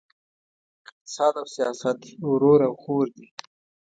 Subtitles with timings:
[0.81, 1.97] اقتصاد او سیاست
[2.29, 3.25] ورور او خور دي!